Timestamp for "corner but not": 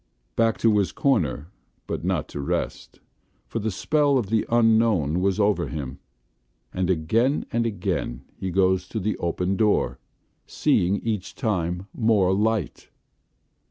0.91-2.27